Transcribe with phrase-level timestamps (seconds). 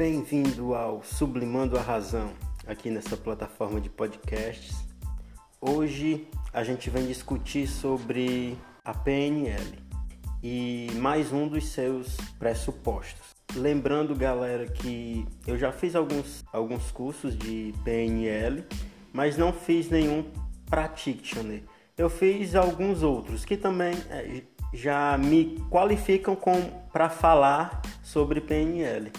[0.00, 2.32] Bem-vindo ao Sublimando a Razão,
[2.66, 4.74] aqui nessa plataforma de podcasts.
[5.60, 9.78] Hoje a gente vem discutir sobre a PNL
[10.42, 13.34] e mais um dos seus pressupostos.
[13.54, 18.64] Lembrando, galera, que eu já fiz alguns, alguns cursos de PNL,
[19.12, 20.24] mas não fiz nenhum
[20.64, 21.62] practitioner.
[21.98, 26.38] Eu fiz alguns outros que também é, já me qualificam
[26.90, 29.12] para falar sobre PNL.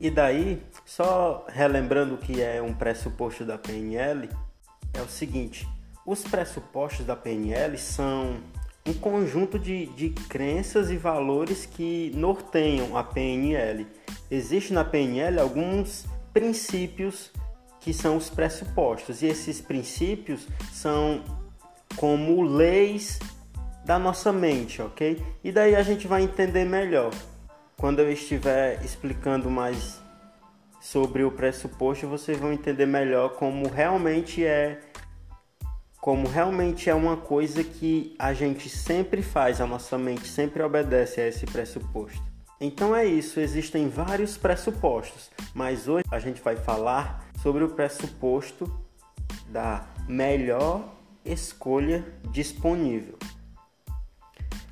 [0.00, 4.28] E daí, só relembrando o que é um pressuposto da PNL,
[4.94, 5.68] é o seguinte:
[6.06, 8.36] os pressupostos da PNL são
[8.86, 13.86] um conjunto de, de crenças e valores que norteiam a PNL.
[14.30, 17.30] Existem na PNL alguns princípios
[17.80, 21.22] que são os pressupostos, e esses princípios são
[21.96, 23.18] como leis
[23.84, 25.22] da nossa mente, ok?
[25.42, 27.12] E daí a gente vai entender melhor.
[27.78, 30.00] Quando eu estiver explicando mais
[30.80, 34.80] sobre o pressuposto, vocês vão entender melhor como realmente é
[36.00, 41.20] como realmente é uma coisa que a gente sempre faz, a nossa mente sempre obedece
[41.20, 42.20] a esse pressuposto.
[42.60, 48.68] Então é isso, existem vários pressupostos, mas hoje a gente vai falar sobre o pressuposto
[49.48, 53.16] da melhor escolha disponível.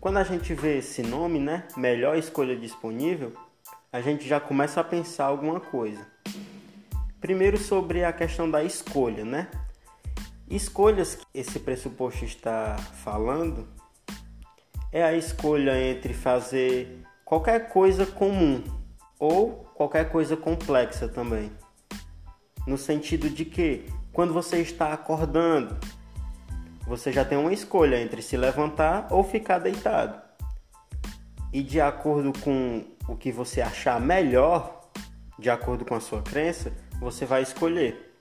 [0.00, 3.34] Quando a gente vê esse nome, né, melhor escolha disponível,
[3.92, 6.06] a gente já começa a pensar alguma coisa.
[7.20, 9.50] Primeiro sobre a questão da escolha, né?
[10.48, 13.68] Escolhas que esse pressuposto está falando
[14.90, 18.64] é a escolha entre fazer qualquer coisa comum
[19.18, 21.52] ou qualquer coisa complexa também.
[22.66, 23.84] No sentido de que
[24.14, 25.76] quando você está acordando,
[26.90, 30.20] você já tem uma escolha entre se levantar ou ficar deitado.
[31.52, 34.90] E de acordo com o que você achar melhor,
[35.38, 38.16] de acordo com a sua crença, você vai escolher.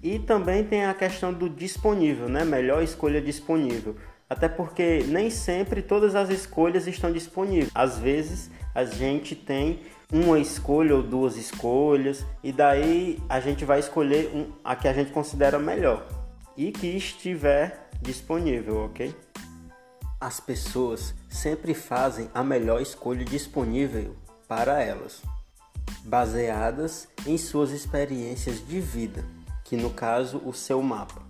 [0.00, 2.44] E também tem a questão do disponível, né?
[2.44, 3.96] Melhor escolha disponível.
[4.30, 7.72] Até porque nem sempre todas as escolhas estão disponíveis.
[7.74, 9.80] Às vezes a gente tem
[10.12, 14.30] uma escolha ou duas escolhas e daí a gente vai escolher
[14.62, 16.21] a que a gente considera melhor
[16.56, 19.14] e que estiver disponível, ok?
[20.20, 25.22] As pessoas sempre fazem a melhor escolha disponível para elas,
[26.04, 29.24] baseadas em suas experiências de vida,
[29.64, 31.22] que no caso o seu mapa,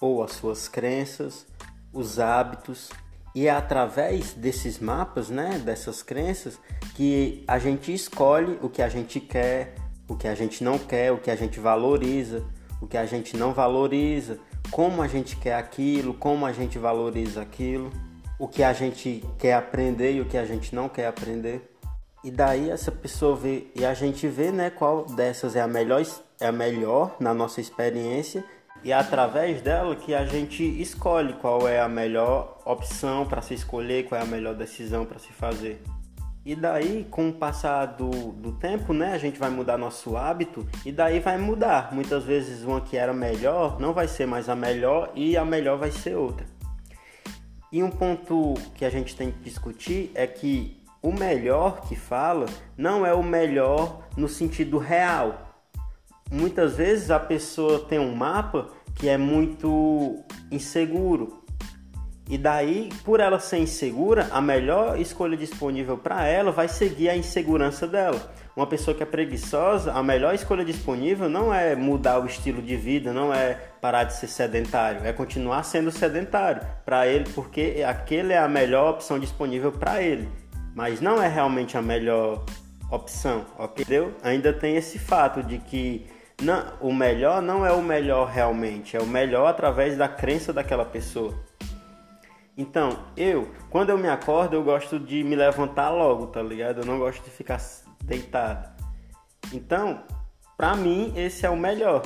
[0.00, 1.46] ou as suas crenças,
[1.92, 2.90] os hábitos,
[3.34, 6.58] e é através desses mapas, né, dessas crenças,
[6.94, 9.74] que a gente escolhe o que a gente quer,
[10.08, 12.44] o que a gente não quer, o que a gente valoriza,
[12.82, 17.40] o que a gente não valoriza, como a gente quer aquilo, como a gente valoriza
[17.40, 17.90] aquilo,
[18.38, 21.70] o que a gente quer aprender e o que a gente não quer aprender.
[22.24, 26.02] E daí essa pessoa vê e a gente vê, né, qual dessas é a melhor
[26.40, 28.44] é a melhor na nossa experiência
[28.82, 33.54] e é através dela que a gente escolhe qual é a melhor opção para se
[33.54, 35.80] escolher, qual é a melhor decisão para se fazer.
[36.44, 40.66] E daí, com o passar do, do tempo, né, a gente vai mudar nosso hábito
[40.84, 41.94] e daí vai mudar.
[41.94, 45.78] Muitas vezes uma que era melhor não vai ser mais a melhor e a melhor
[45.78, 46.44] vai ser outra.
[47.70, 52.46] E um ponto que a gente tem que discutir é que o melhor que fala
[52.76, 55.48] não é o melhor no sentido real.
[56.30, 61.41] Muitas vezes a pessoa tem um mapa que é muito inseguro,
[62.28, 67.16] e daí, por ela ser insegura, a melhor escolha disponível para ela vai seguir a
[67.16, 68.32] insegurança dela.
[68.56, 72.76] Uma pessoa que é preguiçosa, a melhor escolha disponível não é mudar o estilo de
[72.76, 78.32] vida, não é parar de ser sedentário, é continuar sendo sedentário para ele, porque aquele
[78.32, 80.28] é a melhor opção disponível para ele.
[80.74, 82.44] Mas não é realmente a melhor
[82.90, 83.84] opção, ok?
[84.22, 86.06] Ainda tem esse fato de que
[86.42, 90.84] não, o melhor não é o melhor realmente, é o melhor através da crença daquela
[90.84, 91.34] pessoa.
[92.56, 96.80] Então, eu, quando eu me acordo, eu gosto de me levantar logo, tá ligado?
[96.80, 97.58] Eu não gosto de ficar
[98.04, 98.70] deitado.
[99.52, 100.02] Então,
[100.56, 102.02] pra mim, esse é o melhor.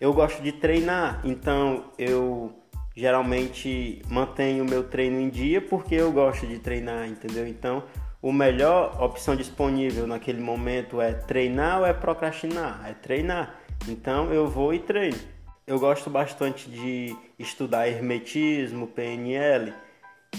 [0.00, 2.52] Eu gosto de treinar, então eu
[2.96, 7.46] geralmente mantenho o meu treino em dia porque eu gosto de treinar, entendeu?
[7.46, 7.84] Então,
[8.20, 12.84] o melhor opção disponível naquele momento é treinar ou é procrastinar?
[12.88, 13.60] É treinar.
[13.88, 15.18] Então, eu vou e treino.
[15.66, 19.72] Eu gosto bastante de estudar hermetismo, PNL.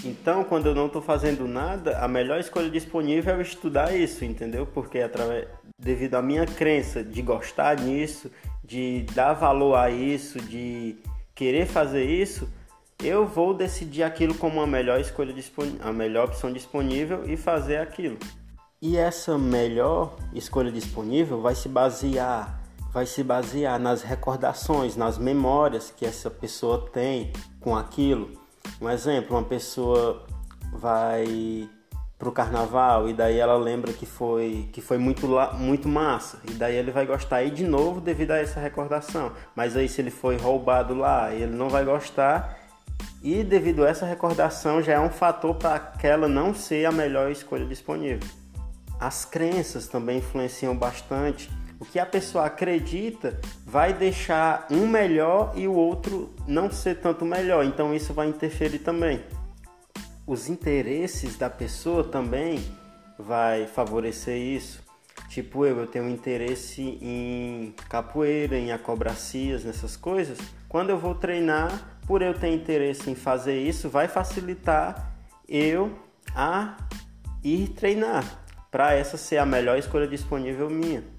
[0.04, 4.66] Então, quando eu não estou fazendo nada, a melhor escolha disponível é estudar isso, entendeu?
[4.66, 5.48] Porque através,
[5.78, 8.30] devido à minha crença de gostar disso,
[8.64, 10.96] de dar valor a isso, de
[11.34, 12.48] querer fazer isso,
[13.02, 15.34] eu vou decidir aquilo como a melhor escolha
[15.80, 18.18] a melhor opção disponível e fazer aquilo.
[18.80, 22.66] E essa melhor escolha disponível vai se basear
[22.96, 28.45] vai se basear nas recordações, nas memórias que essa pessoa tem com aquilo.
[28.80, 30.24] Um exemplo, uma pessoa
[30.72, 31.68] vai
[32.18, 36.74] pro carnaval e daí ela lembra que foi que foi muito muito massa e daí
[36.74, 39.32] ele vai gostar aí de novo devido a essa recordação.
[39.54, 42.58] Mas aí se ele foi roubado lá, ele não vai gostar
[43.22, 47.30] e devido a essa recordação já é um fator para aquela não ser a melhor
[47.30, 48.28] escolha disponível.
[48.98, 55.68] As crenças também influenciam bastante o que a pessoa acredita vai deixar um melhor e
[55.68, 59.22] o outro não ser tanto melhor, então isso vai interferir também.
[60.26, 62.64] Os interesses da pessoa também
[63.18, 64.84] vai favorecer isso.
[65.28, 70.38] Tipo eu, eu tenho interesse em capoeira, em acrobacias, nessas coisas.
[70.68, 75.14] Quando eu vou treinar, por eu ter interesse em fazer isso, vai facilitar
[75.48, 75.96] eu
[76.34, 76.76] a
[77.42, 78.24] ir treinar,
[78.70, 81.15] para essa ser a melhor escolha disponível minha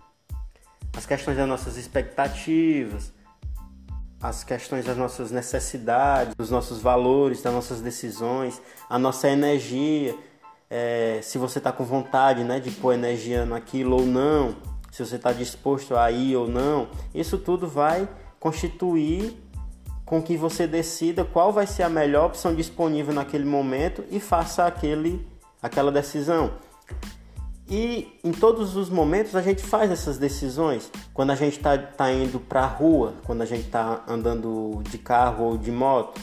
[0.97, 3.13] as questões das nossas expectativas,
[4.19, 8.59] as questões das nossas necessidades, dos nossos valores, das nossas decisões,
[8.89, 10.17] a nossa energia,
[10.67, 14.55] é, se você está com vontade né, de pôr energia naquilo ou não,
[14.91, 18.09] se você está disposto a ir ou não, isso tudo vai
[18.39, 19.37] constituir
[20.03, 24.65] com que você decida qual vai ser a melhor opção disponível naquele momento e faça
[24.65, 25.27] aquele,
[25.61, 26.53] aquela decisão.
[27.69, 30.89] E em todos os momentos a gente faz essas decisões.
[31.13, 34.97] Quando a gente está tá indo para a rua, quando a gente está andando de
[34.97, 36.21] carro ou de moto,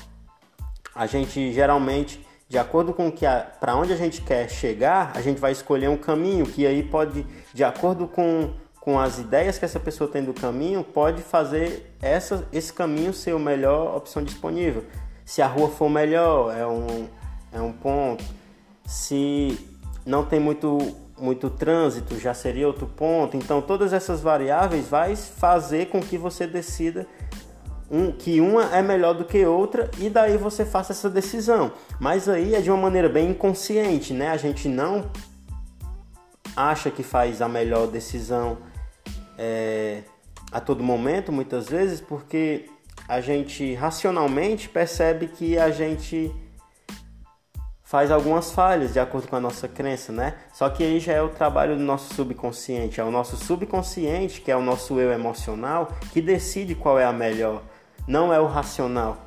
[0.95, 3.27] a gente geralmente, de acordo com que
[3.61, 7.27] para onde a gente quer chegar, a gente vai escolher um caminho que aí pode,
[7.53, 12.49] de acordo com, com as ideias que essa pessoa tem do caminho, pode fazer essa,
[12.55, 14.83] esse caminho ser a melhor opção disponível.
[15.27, 17.07] Se a rua for melhor, é um,
[17.53, 18.25] é um ponto.
[18.87, 19.59] Se
[20.07, 23.37] não tem muito muito trânsito já seria outro ponto.
[23.37, 27.07] Então, todas essas variáveis vai fazer com que você decida
[27.91, 31.73] um, que uma é melhor do que outra e daí você faça essa decisão.
[32.01, 34.31] Mas aí é de uma maneira bem inconsciente, né?
[34.31, 35.11] A gente não
[36.57, 38.59] acha que faz a melhor decisão
[39.39, 40.03] é,
[40.51, 42.67] a todo momento, muitas vezes, porque
[43.09, 46.33] a gente racionalmente percebe que a gente
[47.85, 50.35] faz algumas falhas de acordo com a nossa crença, né?
[50.53, 54.51] Só que aí já é o trabalho do nosso subconsciente, é o nosso subconsciente, que
[54.51, 57.63] é o nosso eu emocional, que decide qual é a melhor,
[58.09, 59.19] não é o racional.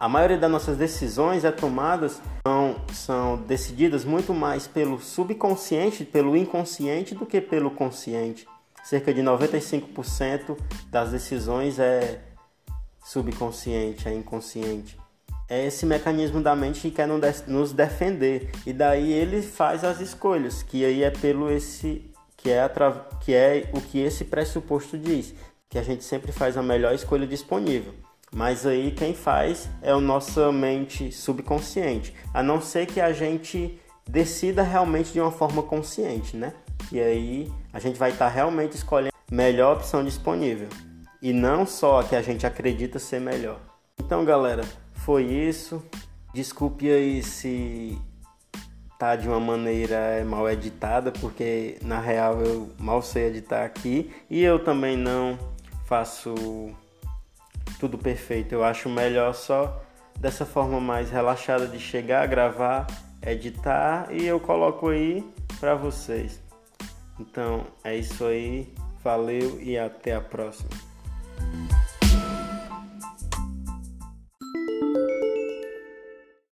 [0.00, 6.36] A maioria das nossas decisões é tomadas são, são decididas muito mais pelo subconsciente, pelo
[6.36, 8.48] inconsciente do que pelo consciente.
[8.82, 10.56] Cerca de 95%
[10.88, 12.20] das decisões é
[13.04, 14.96] subconsciente, é inconsciente
[15.48, 17.08] é esse mecanismo da mente que quer
[17.46, 18.50] nos defender.
[18.66, 22.70] E daí ele faz as escolhas que aí é pelo esse que é
[23.20, 25.34] que é o que esse pressuposto diz
[25.68, 27.92] que a gente sempre faz a melhor escolha disponível.
[28.34, 33.80] Mas aí quem faz é a nossa mente subconsciente a não ser que a gente
[34.08, 36.52] decida realmente de uma forma consciente né?
[36.92, 40.68] E aí a gente vai estar realmente escolhendo a melhor opção disponível.
[41.20, 43.60] E não só a que a gente acredita ser melhor.
[43.98, 44.62] Então galera
[45.08, 45.82] foi isso.
[46.34, 47.98] Desculpe aí se
[48.98, 54.42] tá de uma maneira mal editada, porque na real eu mal sei editar aqui e
[54.44, 55.38] eu também não
[55.86, 56.34] faço
[57.80, 58.52] tudo perfeito.
[58.52, 59.82] Eu acho melhor só
[60.20, 62.86] dessa forma mais relaxada de chegar, gravar,
[63.26, 65.24] editar e eu coloco aí
[65.58, 66.38] para vocês.
[67.18, 68.70] Então é isso aí.
[69.02, 70.87] Valeu e até a próxima.